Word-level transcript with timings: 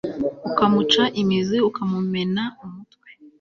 ukamuca 0.49 1.03
imizi 1.21 1.57
ukamumena 1.69 2.43
umutwe 2.65 3.09